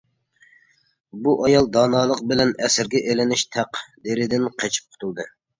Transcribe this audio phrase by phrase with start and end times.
[1.27, 5.33] بۇ ئايال دانالىق بىلەن ئەسىرگە ئېلىنىش تەقدىرىدىن قېچىپ قۇتۇلدى.